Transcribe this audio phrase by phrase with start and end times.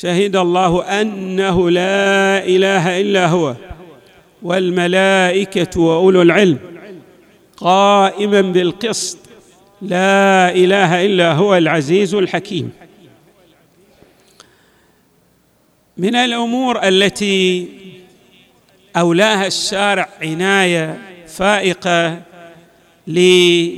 [0.00, 3.54] شهد الله أنه لا إله إلا هو
[4.42, 6.58] والملائكة وأولو العلم
[7.56, 9.18] قائما بالقسط
[9.82, 12.72] لا إله إلا هو العزيز الحكيم.
[15.96, 17.68] من الأمور التي
[18.96, 22.22] أولاها الشارع عناية فائقة
[23.06, 23.74] لأخذ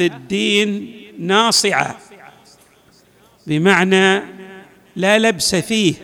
[0.00, 1.98] الدين ناصعة
[3.46, 4.34] بمعنى
[4.96, 5.94] لا لبس فيه.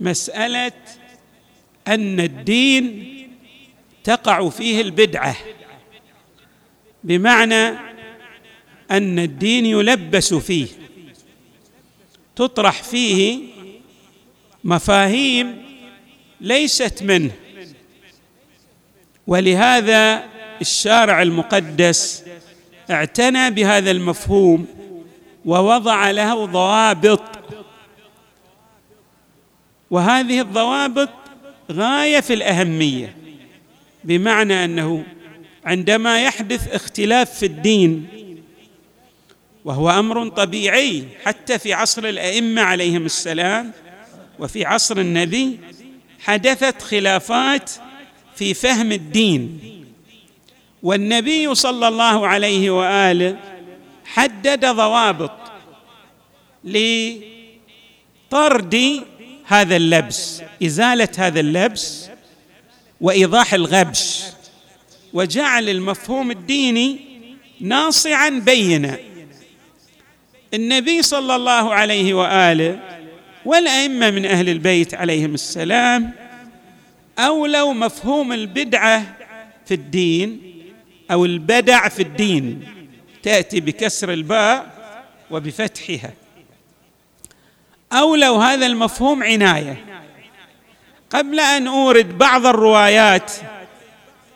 [0.00, 0.72] مسألة
[1.88, 3.14] أن الدين
[4.04, 5.36] تقع فيه البدعة.
[7.04, 7.68] بمعنى
[8.90, 10.66] أن الدين يلبس فيه.
[12.36, 13.40] تطرح فيه
[14.64, 15.62] مفاهيم
[16.40, 17.30] ليست منه.
[19.26, 20.24] ولهذا
[20.60, 22.24] الشارع المقدس
[22.90, 24.77] اعتنى بهذا المفهوم.
[25.48, 27.22] ووضع له ضوابط.
[29.90, 31.08] وهذه الضوابط
[31.72, 33.16] غاية في الأهمية
[34.04, 35.04] بمعنى أنه
[35.64, 38.06] عندما يحدث اختلاف في الدين
[39.64, 43.72] وهو أمر طبيعي حتى في عصر الأئمة عليهم السلام
[44.38, 45.58] وفي عصر النبي
[46.20, 47.70] حدثت خلافات
[48.36, 49.60] في فهم الدين.
[50.82, 53.57] والنبي صلى الله عليه وآله
[54.14, 55.32] حدد ضوابط
[58.30, 59.04] لطرد
[59.46, 62.08] هذا اللبس إزالة هذا اللبس
[63.00, 64.22] وإيضاح الغبش.
[65.12, 67.00] وجعل المفهوم الديني
[67.60, 68.98] ناصعا بينا.
[70.54, 72.80] النبي صلى الله عليه وآله
[73.44, 76.12] والأئمة من أهل البيت عليهم السلام
[77.18, 79.16] أولوا مفهوم البدعة
[79.66, 80.40] في الدين
[81.10, 82.77] أو البدع في الدين.
[83.28, 84.66] تأتي بكسر الباء
[85.30, 86.12] وبفتحها.
[87.92, 89.84] اولوا هذا المفهوم عناية.
[91.10, 93.32] قبل أن أورد بعض الروايات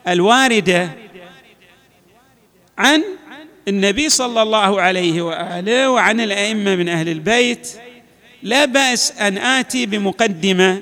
[0.07, 0.89] الواردة
[2.77, 3.03] عن
[3.67, 7.69] النبي صلى الله عليه وآله وعن الأئمة من أهل البيت
[8.43, 10.81] لا بأس أن آتي بمقدمة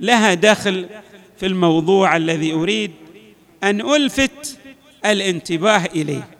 [0.00, 0.86] لها دخل
[1.40, 2.92] في الموضوع الذي أريد
[3.62, 4.58] أن ألفت
[5.06, 6.33] الانتباه إليه.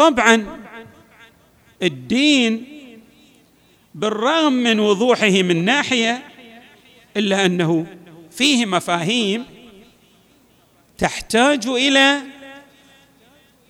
[0.00, 0.46] طبعا
[1.82, 2.66] الدين
[3.94, 6.22] بالرغم من وضوحه من ناحية
[7.16, 7.86] إلا أنه
[8.30, 9.44] فيه مفاهيم
[10.98, 12.20] تحتاج إلى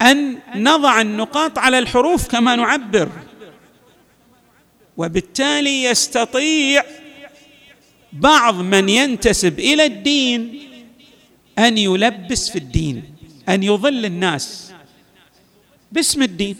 [0.03, 3.09] أن نضع النقاط على الحروف كما نعبر
[4.97, 6.85] وبالتالي يستطيع
[8.13, 10.61] بعض من ينتسب إلى الدين
[11.59, 13.15] أن يلبس في الدين
[13.49, 14.70] أن يضل الناس.
[15.93, 16.57] باسم الدين.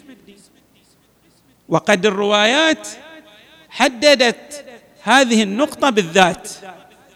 [1.69, 2.87] وقد الروايات
[3.69, 4.65] حددت
[5.03, 6.49] هذه النقطة بالذات.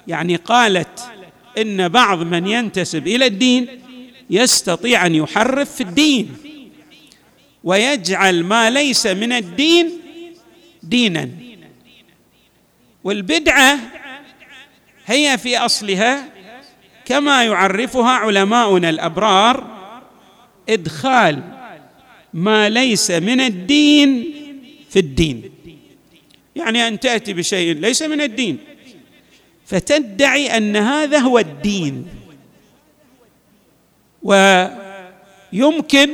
[0.08, 1.12] يعني قالت
[1.58, 3.82] إن بعض من ينتسب إلى الدين
[4.30, 6.38] يستطيع أن يحرف في الدين
[7.64, 9.92] ويجعل ما ليس من الدين
[10.84, 11.30] دينا.
[13.04, 13.80] والبدعة
[15.06, 16.30] هي في أصلها
[17.06, 19.76] كما يعرفها علماؤنا الأبرار
[20.70, 21.44] إدخال
[22.36, 24.34] ما ليس من الدين
[24.90, 25.52] في الدين.
[26.56, 28.58] يعني أن تأتي بشيء ليس من الدين.
[29.66, 32.08] فتدعي أن هذا هو الدين.
[34.24, 36.10] ويمكن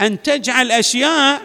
[0.00, 1.42] أن تجعل أشياء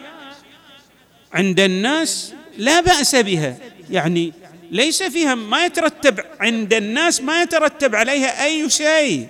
[1.33, 3.57] عند الناس لا بأس بها.
[3.89, 4.33] يعني
[4.71, 9.27] ليس فيها ما يترتب عند الناس ما يترتب عليها أي شيء.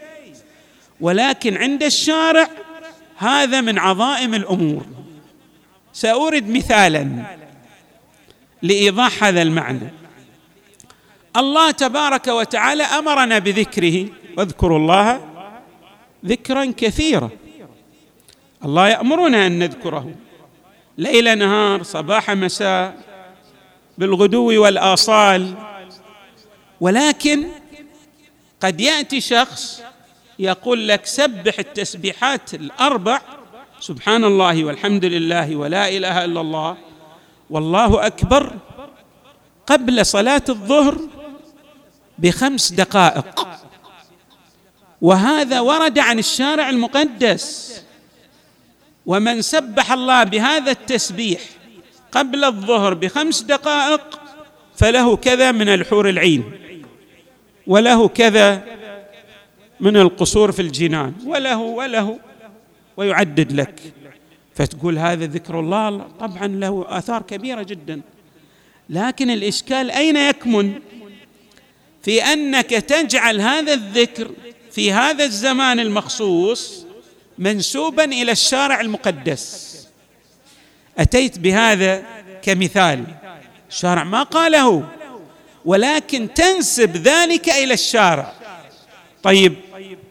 [1.01, 2.49] ولكن عند الشارع
[3.19, 4.85] هذا من عظائم الأمور.
[5.93, 7.25] سأورد مثالا
[8.61, 9.89] لإيضاح هذا المعنى.
[11.37, 14.05] الله تبارك وتعالى أمرنا بذكره
[14.37, 15.21] واذكروا الله
[16.25, 17.29] ذكرا كثيرا.
[18.65, 20.13] الله يأمرنا أن نذكره.
[20.97, 22.97] ليل نهار صباح مساء
[23.97, 25.53] بالغدو والآصال.
[26.81, 27.47] ولكن
[28.61, 29.83] قد يأتي شخص
[30.39, 33.21] يقول لك سبح التسبيحات الأربع
[33.79, 36.77] سبحان الله والحمد لله ولا إله إلا الله
[37.49, 38.53] والله أكبر
[39.67, 40.97] قبل صلاة الظهر
[42.19, 43.47] بخمس دقائق.
[45.01, 47.79] وهذا ورد عن الشارع المقدس.
[49.05, 51.41] ومن سبح الله بهذا التسبيح
[52.11, 54.19] قبل الظهر بخمس دقائق
[54.75, 56.43] فله كذا من الحور العين
[57.67, 58.63] وله كذا
[59.79, 62.19] من القصور في الجنان وله وله
[62.97, 63.79] ويعدد لك.
[64.55, 68.01] فتقول هذا ذكر الله طبعا له آثار كبيرة جدا.
[68.89, 70.79] لكن الإشكال أين يكمن؟
[72.03, 74.31] في أنك تجعل هذا الذكر
[74.71, 76.85] في هذا الزمان المخصوص
[77.37, 79.69] منسوبا إلى الشارع المقدس.
[80.97, 82.03] أتيت بهذا
[82.41, 83.03] كمثال.
[83.69, 84.87] الشارع ما قاله
[85.65, 88.33] ولكن تنسب ذلك إلى الشارع.
[89.23, 89.55] طيب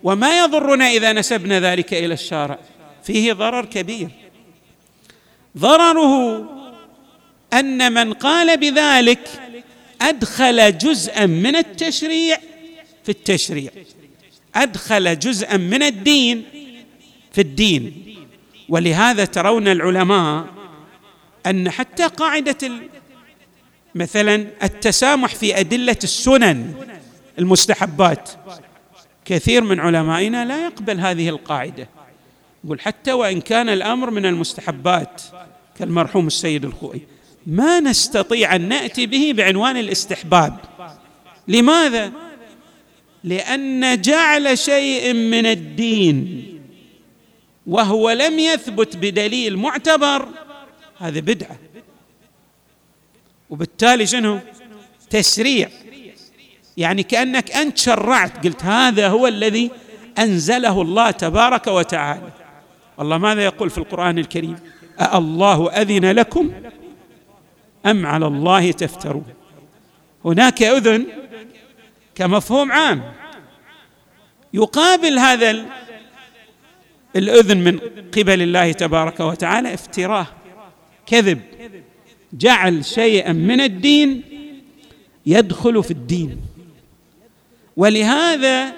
[0.02, 2.58] وما يضرنا إذا نسبنا ذلك إلى الشارع؟
[3.02, 4.08] فيه ضرر كبير.
[5.58, 6.44] ضرره
[7.52, 9.28] أن من قال بذلك
[10.00, 12.38] أدخل جزءا من التشريع
[13.04, 13.70] في التشريع.
[14.54, 16.44] أدخل جزءا من الدين
[17.32, 18.14] في الدين.
[18.68, 20.46] ولهذا ترون العلماء
[21.46, 22.70] أن حتى قاعدة
[23.94, 26.74] مثلا التسامح في أدلة السنن
[27.38, 28.30] المستحبات
[29.28, 31.88] كثير من علمائنا لا يقبل هذه القاعدة.
[32.64, 35.22] يقول حتى وإن كان الأمر من المستحبات
[35.78, 37.00] كالمرحوم السيد الخوئي
[37.46, 40.56] ما نستطيع أن نأتي به بعنوان الاستحباب.
[41.48, 42.12] لماذا؟
[43.24, 46.44] لأن جعل شيء من الدين
[47.66, 50.28] وهو لم يثبت بدليل معتبر
[50.98, 51.56] هذا بدعة.
[53.50, 54.38] وبالتالي شنو؟
[55.10, 55.68] تسريع.
[56.78, 58.46] يعني كأنك أنت شرعت.
[58.46, 59.70] قلت هذا هو الذي
[60.18, 62.32] أنزله الله تبارك وتعالى.
[63.00, 64.56] الله ماذا يقول في القرآن الكريم؟
[65.00, 66.52] أالله اذن لكم
[67.86, 69.24] ام على الله تفترون.
[70.24, 71.06] هناك أذن
[72.14, 73.02] كمفهوم عام.
[74.54, 75.64] يقابل هذا
[77.16, 77.78] الأذن من
[78.16, 80.26] قبل الله تبارك وتعالى افتراه
[81.06, 81.40] كذب
[82.32, 84.22] جعل شيئا من الدين
[85.26, 86.47] يدخل في الدين.
[87.78, 88.72] ولهذا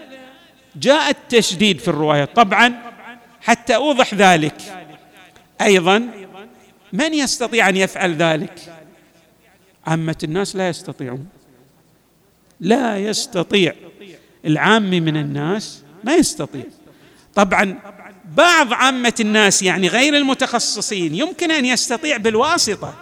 [0.76, 2.24] جاء التشديد في الرواية.
[2.24, 2.74] طبعا
[3.40, 4.86] حتى أوضح ذلك.
[5.60, 6.08] أيضا
[6.92, 8.60] من يستطيع أن يفعل ذلك؟
[9.86, 11.26] عامة الناس لا يستطيعون.
[12.60, 13.74] لا يستطيع.
[14.44, 16.64] العامي من الناس ما يستطيع.
[17.34, 17.78] طبعا
[18.36, 22.94] بعض عامة الناس يعني غير المتخصصين يمكن أن يستطيع بالواسطة.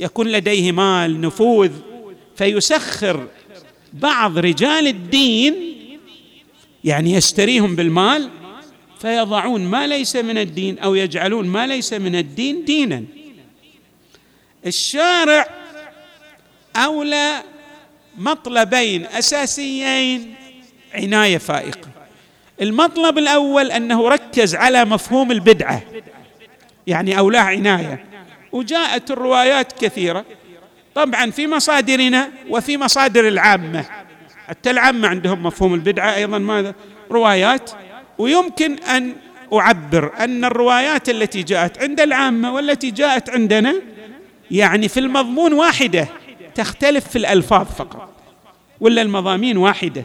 [0.00, 1.72] يكون لديه مال نفوذ
[2.36, 3.26] فيسخر
[3.92, 5.54] بعض رجال الدين
[6.84, 8.30] يعني يشتريهم بالمال
[9.00, 13.04] فيضعون ما ليس من الدين أو يجعلون ما ليس من الدين دينا.
[14.66, 15.46] الشارع
[16.76, 17.42] أولى
[18.18, 20.34] مطلبين أساسيين
[20.94, 21.88] عناية فائقة.
[22.62, 25.82] المطلب الأول أنه ركز على مفهوم البدعة
[26.86, 28.04] يعني أولاه عناية.
[28.52, 30.24] وجاءت الروايات كثيرة.
[30.94, 33.84] طبعا في مصادرنا وفي مصادر العامة.
[34.46, 36.74] حتى العامة عندهم مفهوم البدعة أيضا ماذا
[37.10, 37.70] روايات.
[38.18, 39.12] ويمكن أن
[39.52, 43.74] أعبر أن الروايات التي جاءت عند العامة والتي جاءت عندنا
[44.50, 46.08] يعني في المضمون واحدة
[46.54, 48.08] تختلف في الألفاظ فقط.
[48.80, 50.04] ولا المضامين واحدة.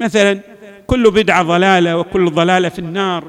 [0.00, 0.40] مثلا
[0.86, 3.24] كل بدعة ضلالة وكل ضلالة في النار.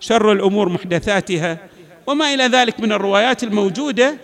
[0.00, 1.58] شر الأمور محدثاتها.
[2.06, 4.16] وما إلى ذلك من الروايات الموجودة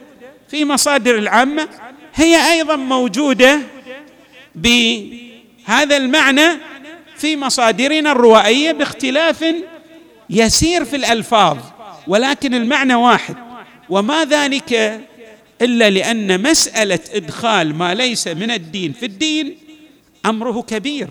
[0.49, 1.69] في مصادر العامة
[2.15, 3.61] هي أيضا موجودة
[4.55, 6.49] بهذا المعنى
[7.17, 9.45] في مصادرنا الروائية باختلاف
[10.31, 11.59] يسير في الألفاظ
[12.07, 13.37] ولكن المعنى واحد.
[13.89, 15.01] وما ذلك
[15.63, 19.59] إلا لأن مسألة إدخال ما ليس من الدين في الدين
[20.27, 21.09] أمره كبير.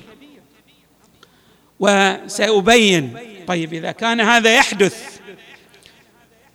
[1.80, 5.20] وسأبين طيب إذا كان هذا يحدث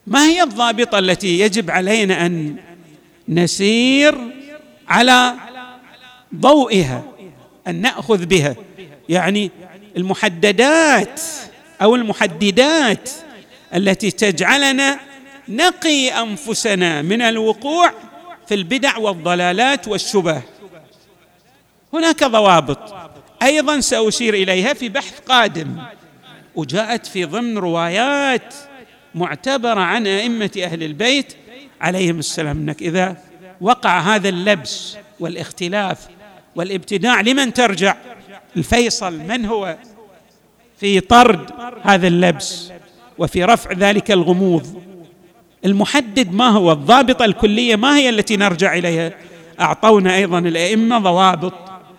[0.07, 2.57] ما هي الضابطة التي يجب علينا أن
[3.29, 4.19] نسير
[4.89, 5.35] على
[6.35, 7.03] ضوئها
[7.67, 8.57] أن نأخذ بها.
[9.09, 9.51] يعني
[9.97, 11.21] المحددات
[11.83, 13.11] أو المحددات
[13.75, 15.01] التي تجعلنا
[15.49, 17.93] نقي أنفسنا من الوقوع
[18.49, 20.43] في البدع والضلالات والشبه.
[21.93, 22.95] هناك ضوابط
[23.43, 25.77] أيضا سأشير إليها في بحث قادم
[26.55, 28.55] وجاءت في ضمن روايات
[29.15, 31.37] معتبرة عن أئمة أهل البيت
[31.81, 33.17] عليهم السلام إنك إذا
[33.61, 36.09] وقع هذا اللبس والاختلاف
[36.57, 37.97] والابتداع لمن ترجع؟
[38.57, 39.19] الفيصل.
[39.19, 39.77] من هو؟
[40.81, 41.51] في طرد
[41.83, 42.73] هذا اللبس
[43.19, 44.83] وفي رفع ذلك الغموض.
[45.65, 49.13] المحدد ما هو؟ الضابطه الكلية ما هي التي نرجع إليها؟
[49.61, 51.55] أعطونا أيضا الأئمة ضوابط.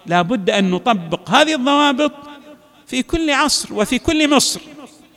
[0.05, 2.11] لا بد أن نطبق هذه الضوابط
[2.87, 4.61] في كل عصر وفي كل مصر.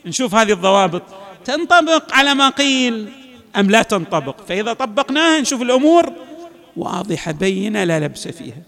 [0.05, 1.03] نشوف هذه الضوابط.
[1.45, 3.22] تنطبق على ما قيل.
[3.55, 6.13] أم لا تنطبق؟ فإذا طبقناها نشوف الأمور
[6.77, 8.61] واضحة بينه لا لبس فيها.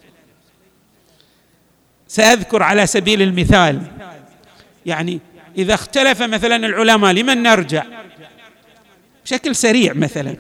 [2.08, 3.82] سأذكر على سبيل المثال
[4.86, 5.20] يعني
[5.58, 7.84] إذا اختلف مثلا العلماء لمن نرجع؟
[9.26, 10.38] بشكل سريع مثلا.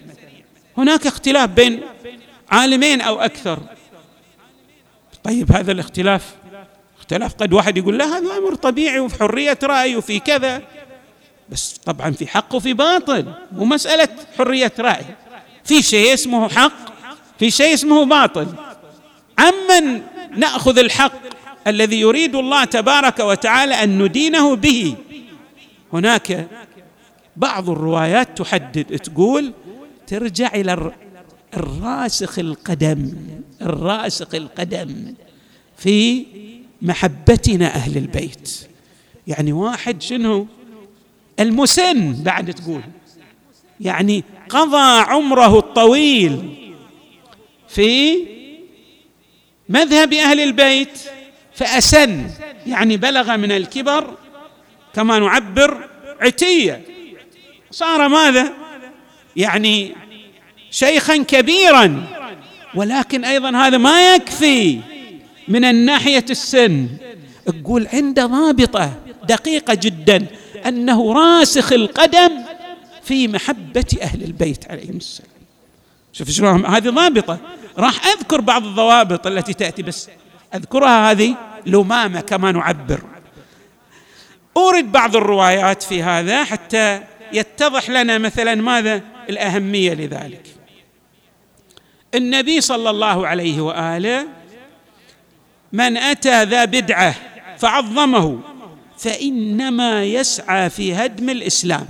[0.78, 1.82] هناك اختلاف بين
[2.52, 3.60] عالمين أو أكثر.
[5.24, 6.36] طيب هذا الاختلاف
[7.00, 10.62] اختلاف قد واحد يقول لا هذا أمر طبيعي وفي حرية رأي وفي كذا.
[11.50, 15.06] بس طبعا في حق وفي باطل مو مساله حرية رأي.
[15.64, 16.96] في شيء اسمه حق
[17.40, 18.48] في شيء اسمه باطل.
[19.40, 20.02] عمن
[20.36, 21.14] نأخذ الحق
[21.68, 24.96] الذي يريد الله تبارك وتعالى أن ندينه به؟
[25.94, 26.48] هناك
[27.36, 29.54] بعض الروايات تحدد تقول
[30.08, 30.92] ترجع إلى
[31.58, 33.14] الراسخ القدم
[33.62, 35.14] الراسخ القدم
[35.78, 36.26] في
[36.82, 38.68] محبتنا أهل البيت.
[39.28, 40.48] يعني واحد شنو؟
[41.40, 42.82] المسن بعد تقول.
[43.80, 46.56] يعني قضى عمره الطويل
[47.70, 48.18] في
[49.70, 51.00] مذهب أهل البيت
[51.54, 52.30] فأسن
[52.68, 54.18] يعني بلغ من الكبر
[54.94, 55.90] كما نعبر
[56.22, 56.82] عتية.
[57.72, 58.54] صار ماذا؟
[59.36, 59.96] يعني
[60.72, 62.08] شيخا كبيرا
[62.76, 64.80] ولكن أيضا هذا ما يكفي
[65.48, 66.88] من الناحية السن.
[67.46, 68.94] تقول عنده ضابطة
[69.28, 70.28] دقيقة جدا
[70.66, 72.32] أنه راسخ القدم
[73.04, 75.30] في محبة أهل البيت عليهم السلام.
[76.14, 77.40] شوف شلون هذه ضابطة.
[77.78, 80.10] راح أذكر بعض الضوابط التي تأتي بس
[80.56, 83.02] أذكرها هذه لمامة كما نعبر.
[84.58, 87.02] أورد بعض الروايات في هذا حتى
[87.34, 90.48] يتضح لنا مثلا ماذا الأهمية لذلك.
[92.16, 94.28] النبي صلى الله عليه وآله
[95.74, 97.16] من أتى ذا بدعة
[97.58, 98.40] فعظمه
[98.98, 101.88] فإنما يسعى في هدم الإسلام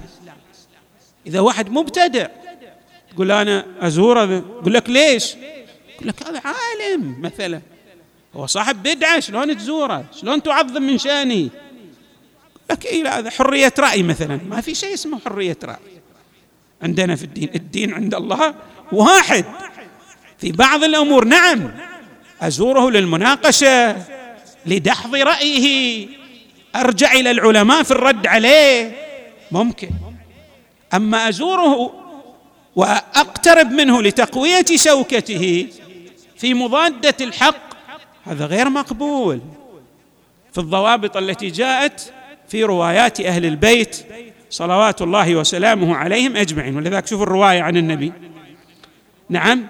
[1.28, 2.28] إذا واحد مبتدع
[3.14, 5.36] تقول أنا أزوره يقول لك ليش؟
[5.96, 7.62] يقول لك هذا عالم مثلا
[8.36, 11.50] هو صاحب بدعة شلون تزوره؟ شلون تعظم من شأنه؟
[12.72, 15.96] لك إيه هذا حرية رأي مثلا ما في شيء اسمه حرية رأي
[16.82, 18.56] عندنا في الدين الدين عند الله
[18.92, 19.46] واحد
[20.38, 21.72] في بعض الأمور نعم
[22.42, 24.04] أزوره للمناقشة
[24.66, 26.08] لدحض رأيه
[26.82, 28.92] أرجع إلى العلماء في الرد عليه.
[29.52, 29.90] ممكن.
[30.94, 31.94] أما أزوره
[32.76, 35.68] وأقترب منه لتقوية شوكته
[36.38, 37.76] في مضادة الحق
[38.26, 39.42] هذا غير مقبول.
[40.54, 42.14] في الضوابط التي جاءت
[42.48, 44.06] في روايات أهل البيت
[44.50, 48.14] صلوات الله وسلامه عليهم أجمعين ولذلك شوفوا الرواية عن النبي.
[49.30, 49.68] نعم.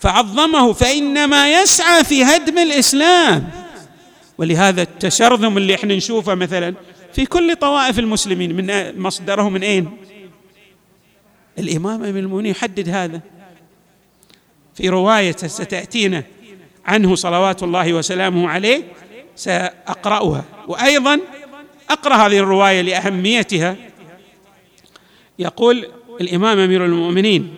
[0.00, 3.50] فعظمه فإنما يسعى في هدم الإسلام.
[4.40, 6.74] ولهذا التشرذم اللي إحنا نشوفه مثلا
[7.12, 9.90] في كل طوائف المسلمين من مصدره من أين؟
[11.58, 13.20] الإمام امير المؤمنين يحدد هذا.
[14.74, 16.24] في رواية ستأتينا
[16.86, 18.82] عنه صلوات الله وسلامه عليه
[19.36, 20.44] سأقرأها.
[20.68, 21.20] وأيضا
[21.90, 23.76] أقرأ هذه الرواية لأهميتها.
[25.38, 25.88] يقول
[26.20, 27.54] الإمام أمير المؤمنين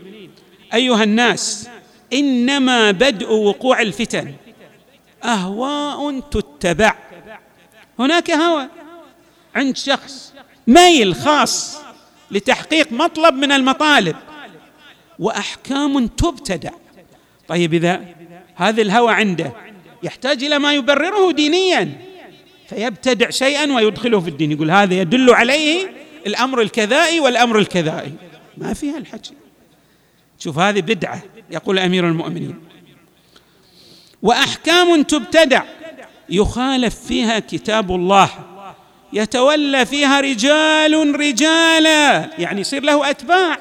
[0.74, 1.68] أيها الناس
[2.12, 4.34] إنما بدء وقوع الفتن.
[5.24, 6.94] أهواء تتبع.
[7.98, 8.68] هناك هوى
[9.54, 10.34] عند شخص
[10.66, 11.80] ميل خاص
[12.30, 14.16] لتحقيق مطلب من المطالب
[15.18, 16.70] وأحكام تبتدع.
[17.48, 18.04] طيب إذا
[18.54, 19.52] هذا الهوى عنده
[20.02, 21.92] يحتاج إلى ما يبرره دينيا
[22.68, 24.52] فيبتدع شيئا ويدخله في الدين.
[24.52, 25.92] يقول هذا يدل عليه
[26.26, 28.12] الأمر الكذائي والأمر الكذائي.
[28.56, 29.34] ما فيها الحكي.
[30.38, 32.71] شوف هذه بدعة يقول أمير المؤمنين.
[34.22, 35.62] وأحكام تبتدع.
[36.28, 38.30] يخالف فيها كتاب الله.
[39.12, 42.30] يتولى فيها رجال رجالا.
[42.38, 43.58] يعني يصير له أتباع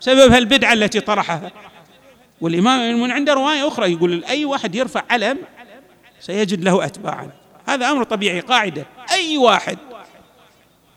[0.00, 1.52] بسبب هالبدعة التي طرحها.
[2.40, 5.38] والإمام من عنده رواية أخرى يقول أي واحد يرفع علم
[6.20, 7.30] سيجد له أتباعا.
[7.68, 8.86] هذا أمر طبيعي قاعدة.
[9.12, 9.78] أي واحد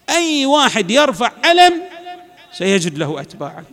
[0.09, 1.81] أي واحد يرفع علم
[2.51, 3.65] سيجد له أتباعا.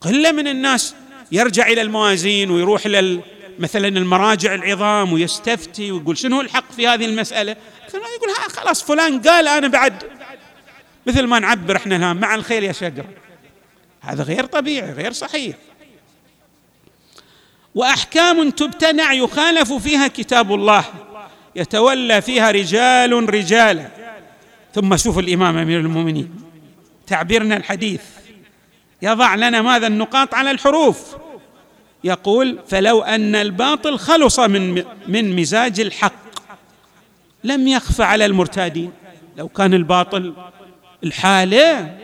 [0.00, 0.94] قلة من الناس
[1.32, 3.20] يرجع إلى الموازين ويروح إلى
[3.58, 7.56] مثلا المراجع العظام ويستفتي ويقول شنو الحق في هذه المسألة؟
[7.94, 10.04] يقول خلاص فلان قال أنا بعد.
[11.06, 13.08] مثل ما نعبر إحنا الآن مع الخيل يا شجرة.
[14.00, 15.56] هذا غير طبيعي غير صحيح.
[17.74, 20.84] وأحكام تبتنع يخالف فيها كتاب الله
[21.56, 23.88] يتولى فيها رجال رجالا.
[24.74, 26.34] ثم شوف الإمام أمير المؤمنين
[27.06, 28.02] تعبيرنا الحديث
[29.02, 31.16] يضع لنا ماذا؟ النقاط على الحروف.
[32.04, 36.28] يقول فلو أن الباطل خلص من من مزاج الحق
[37.44, 38.92] لم يخفى على المرتادين.
[39.36, 40.34] لو كان الباطل
[41.04, 41.96] الحالة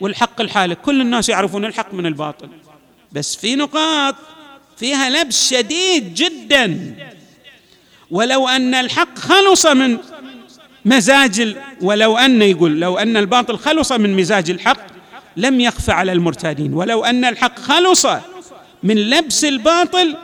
[0.00, 2.48] والحق الحالة كل الناس يعرفون الحق من الباطل.
[3.12, 4.14] بس في نقاط
[4.76, 6.94] فيها لبس شديد جدا.
[8.10, 9.98] ولو أن الحق خلص من
[10.84, 14.86] مزاج ولو أن يقول لو أن الباطل خلص من مزاج الحق
[15.36, 16.74] لم يخفى على المرتادين.
[16.74, 18.06] ولو أن الحق خلص
[18.82, 20.16] من لبس الباطل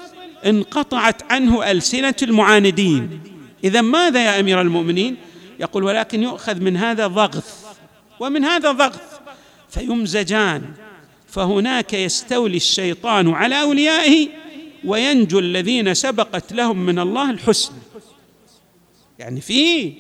[0.47, 3.21] انقطعت عنه ألسنة المعاندين.
[3.65, 5.17] إذا ماذا يا أمير المؤمنين؟
[5.61, 7.65] يقول ولكن يؤخذ من هذا ضغث.
[8.21, 9.21] ومن هذا ضغث
[9.71, 10.63] فيمزجان.
[11.29, 14.29] فهناك يستولي الشيطان على أوليائه
[14.85, 17.73] وينجو الذين سبقت لهم من الله الحسن.
[19.19, 19.93] يعني في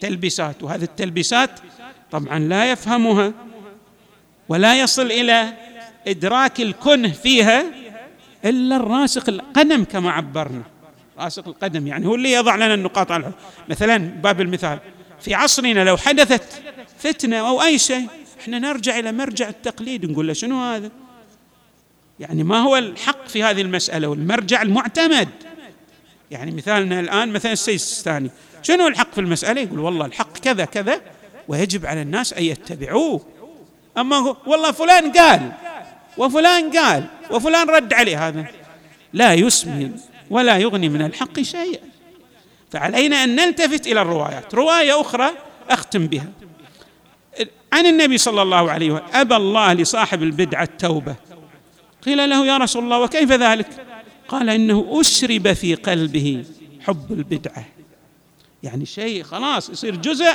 [0.00, 1.50] تلبسات وهذه التلبسات
[2.10, 3.32] طبعا لا يفهمها
[4.48, 5.52] ولا يصل إلى
[6.06, 7.64] إدراك الكنه فيها
[8.44, 10.62] إلا الراسخ القدم كما عبرنا.
[11.18, 13.32] راسخ القدم يعني هو اللي يضع لنا النقاط على
[13.68, 14.78] مثلا باب المثال.
[15.20, 16.62] في عصرنا لو حدثت
[16.98, 18.06] فتنة أو أي شيء
[18.40, 20.90] إحنا نرجع إلى مرجع التقليد نقول له شنو هذا؟
[22.20, 25.28] يعني ما هو الحق في هذه المسألة والمرجع المعتمد.
[26.30, 28.30] يعني مثالنا الآن مثلا السيد السيستاني.
[28.62, 31.00] شنو الحق في المسألة؟ يقول والله الحق كذا كذا
[31.48, 33.20] ويجب على الناس أن يتبعوه.
[33.98, 35.52] هو والله فلان قال
[36.18, 38.46] وفلان قال وفلان رد عليه هذا.
[39.12, 39.92] لا يسمن
[40.30, 41.90] ولا يغني من الحق شيئا.
[42.70, 44.54] فعلينا أن نلتفت إلى الروايات.
[44.54, 45.30] رواية أخرى
[45.70, 46.28] أختم بها.
[47.72, 51.16] عن النبي صلى الله عليه وسلم أبى الله لصاحب البدعة التوبة.
[52.06, 53.86] قيل له يا رسول الله وكيف ذلك؟
[54.28, 56.44] قال إنه أشرب في قلبه
[56.80, 57.64] حب البدعة.
[58.62, 60.32] يعني شيء خلاص يصير جزء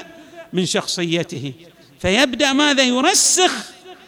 [0.53, 1.53] من شخصيته.
[2.00, 3.51] فيبدأ ماذا؟ يرسخ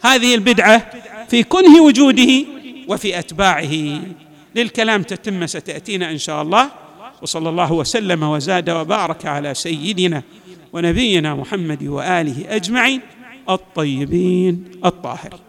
[0.02, 0.90] هذه البدعة
[1.28, 2.44] في كنه وجوده
[2.88, 4.00] وفي أتباعه.
[4.54, 6.70] للكلام تتمه ستأتينا إن شاء الله.
[7.22, 10.22] وصلى الله وسلم وزاد وبارك على سيدنا
[10.72, 13.00] ونبينا محمد وآله أجمعين
[13.50, 15.47] الطيبين الطاهرين.